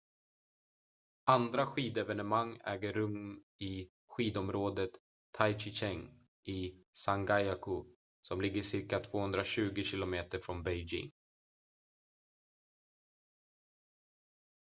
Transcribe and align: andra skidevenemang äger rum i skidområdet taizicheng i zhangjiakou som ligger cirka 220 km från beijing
andra 1.31 1.63
skidevenemang 1.71 2.53
äger 2.71 2.93
rum 2.95 3.17
i 3.67 3.89
skidområdet 4.13 4.97
taizicheng 5.39 6.01
i 6.55 6.79
zhangjiakou 7.03 7.79
som 8.27 8.41
ligger 8.45 8.63
cirka 8.63 8.99
220 9.05 9.83
km 9.91 10.15
från 10.45 10.63
beijing 10.63 11.11